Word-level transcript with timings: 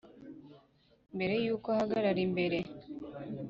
Mbere 1.15 1.33
y 1.45 1.47
uko 1.55 1.67
ahagarara 1.73 2.19
imbere 2.27 2.57